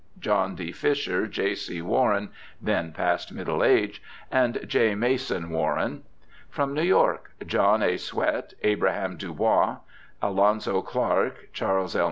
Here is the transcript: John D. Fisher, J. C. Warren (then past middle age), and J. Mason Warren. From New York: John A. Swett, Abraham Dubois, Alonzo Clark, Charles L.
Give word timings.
John 0.17 0.55
D. 0.55 0.71
Fisher, 0.71 1.27
J. 1.27 1.53
C. 1.53 1.79
Warren 1.79 2.31
(then 2.59 2.91
past 2.91 3.31
middle 3.31 3.63
age), 3.63 4.01
and 4.31 4.59
J. 4.67 4.95
Mason 4.95 5.51
Warren. 5.51 6.01
From 6.49 6.73
New 6.73 6.81
York: 6.81 7.33
John 7.45 7.83
A. 7.83 7.97
Swett, 7.97 8.55
Abraham 8.63 9.15
Dubois, 9.15 9.75
Alonzo 10.19 10.81
Clark, 10.81 11.49
Charles 11.53 11.95
L. 11.95 11.99